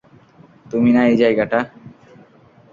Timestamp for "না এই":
0.95-1.15